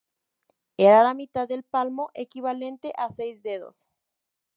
[0.77, 3.87] Era la mitad del palmo, equivalente a seis dedos.